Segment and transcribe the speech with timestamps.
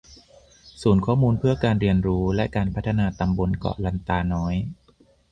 [0.81, 4.55] ศูนย์ข้อมูลเพื่อการเรียนรู้และการพัฒนาตำบลเกาะลันตาน้อย